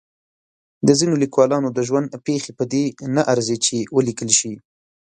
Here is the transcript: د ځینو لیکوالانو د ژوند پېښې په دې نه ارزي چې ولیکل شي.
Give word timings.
د 0.87 0.89
ځینو 0.99 1.13
لیکوالانو 1.23 1.69
د 1.77 1.79
ژوند 1.87 2.21
پېښې 2.25 2.51
په 2.59 2.63
دې 2.71 2.83
نه 3.15 3.21
ارزي 3.33 3.57
چې 3.65 3.75
ولیکل 3.95 4.29
شي. 4.39 4.53